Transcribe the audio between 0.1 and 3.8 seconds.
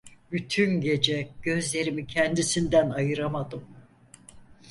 Bütün gece gözlerimi kendisinden ayıramadım.